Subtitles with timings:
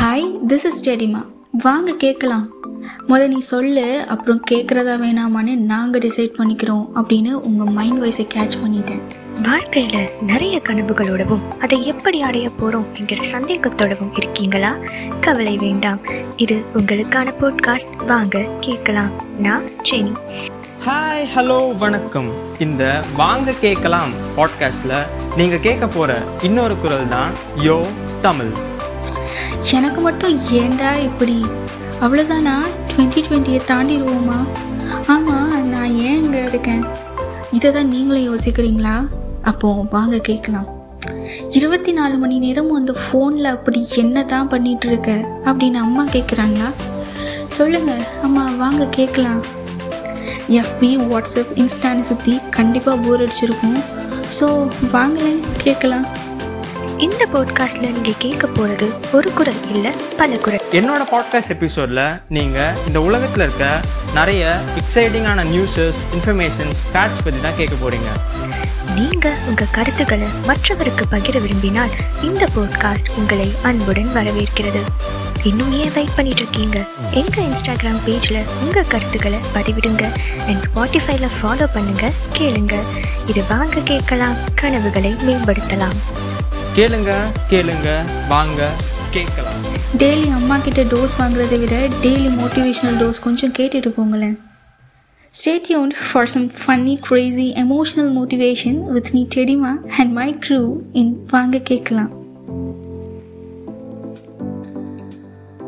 [0.00, 1.20] This is டெடிமா
[1.62, 2.50] வாங்க கேட்கலாம்.
[3.08, 9.00] முத நீ சொல்லு அப்புறம் கேட்குறதா வேணாமான்னு நாங்கள் டிசைட் பண்ணிக்கிறோம் அப்படின்னு உங்கள் மைண்ட் வாய்ஸை கேட்ச் பண்ணிட்டேன்.
[9.42, 14.76] வாழ்க்கையில நிறைய கனவுகளோடவும் அதை எப்படி அடைய போறோம் என்கிற சந்தேகத்தோடவும் இருக்கீங்களா?
[15.20, 16.00] கவலை வேண்டாம்.
[16.36, 19.10] இது உங்களுக்கான போட்காஸ்ட் வாங்க கேட்கலாம்.
[19.38, 20.14] நான் ஜெனி.
[20.86, 22.32] ஹாய் ஹலோ வணக்கம்.
[22.58, 25.02] இந்த வாங்க கேட்கலாம் பாட்காஸ்ட்ல
[25.36, 27.86] நீங்க கேட்க போற இன்னொரு குரல் தான் யோ
[28.22, 28.74] தமிழ்.
[29.62, 31.46] எனக்கு மட்டும் ஏண்டா இப்படி?
[32.00, 32.54] அவ்வளோதானா
[32.90, 34.46] டுவெண்ட்டி டுவெண்ட்டியை தாண்டிடுவோமா?
[35.06, 36.84] ஆமாம் நான் ஏன் இங்கே இருக்கேன்?
[37.52, 39.08] இதை தான் நீங்களும் யோசிக்கிறீங்களா?
[39.42, 40.68] அப்போது வாங்க கேட்கலாம்.
[41.50, 45.10] இருபத்தி நாலு மணி நேரம் அந்த ஃபோனில் அப்படி என்ன தான் பண்ணிகிட்டு இருக்க
[45.44, 46.70] அப்படின்னு அம்மா கேட்குறாங்களா?
[47.48, 49.42] சொல்லுங்கள் அம்மா வாங்க கேட்கலாம்.
[50.48, 53.78] எஃபி வாட்ஸ்அப் இன்ஸ்டான்னு சுற்றி கண்டிப்பாக போர் அடிச்சிருக்கும்.
[54.40, 56.06] ஸோ வாங்களேன் கேட்கலாம்.
[56.98, 60.62] இந்த போட்காஸ்ட்ல நீங்க கேட்க போறது ஒரு குரல் இல்ல பல குரல்.
[60.70, 63.80] என்னோட பாட்காஸ்ட் எபிசோட்ல நீங்க இந்த உலகத்துல இருக்க
[64.14, 68.10] நிறைய எக்ஸைட்டிங்கான நியூஸஸ் இன்ஃபர்மேஷன்ஸ் ஃபேக்ட்ஸ் பத்தி தான் கேட்க போறீங்க.
[68.94, 71.88] நீங்க உங்க கருத்துக்களை மற்றவருக்கு பகிர விரும்பினால்
[72.22, 74.82] இந்த போட்காஸ்ட் உங்களை அன்புடன் வரவேற்கிறது.
[75.42, 76.84] இன்னும் ஏன் வெயிட் பண்ணிட்டு இருக்கீங்க?
[77.10, 80.04] எங்க இன்ஸ்டாகிராம் பேஜ்ல உங்க கருத்துக்களை பதிவிடுங்க.
[80.46, 82.74] அண்ட் ஸ்பாட்டிஃபைல ஃபாலோ பண்ணுங்க கேளுங்க.
[83.26, 86.24] இது வாங்க கேட்கலாம் கனவுகளை மேம்படுத்தலாம்.
[86.76, 87.12] கேளுங்க
[87.50, 87.88] கேளுங்க
[88.28, 88.60] வாங்க
[89.10, 89.60] கேட்கலாம்
[89.98, 94.36] டெய்லி அம்மா கிட்ட டோஸ் வாங்குறதை விட டெய்லி மோட்டிவேஷனல் டோஸ் கொஞ்சம் கேட்டுட்டு போங்களேன்
[95.34, 100.60] stay tuned for some funny crazy emotional motivation with me டெடிமா and my crew
[100.94, 102.12] in வாங்க கேட்கலாம்